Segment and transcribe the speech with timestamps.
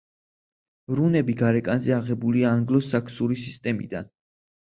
[0.99, 4.09] რუნები გარეკანზე აღებულია ანგლო-საქსური სისტემიდან.